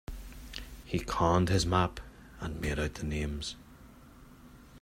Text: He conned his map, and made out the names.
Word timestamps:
He 0.83 0.97
conned 0.97 1.49
his 1.49 1.63
map, 1.67 1.99
and 2.39 2.59
made 2.59 2.79
out 2.79 2.95
the 2.95 3.05
names. 3.05 3.55